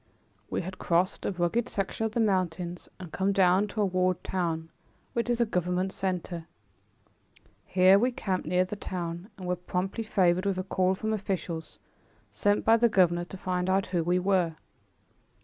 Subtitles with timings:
[0.49, 4.23] We had crossed a rugged section of the mountains and come down to a walled
[4.23, 4.71] town,
[5.13, 6.47] which is a government center.
[7.67, 11.77] Here we camped near the town and were promptly favored with a call from officials,
[12.31, 14.55] sent by the governor to find out who we were.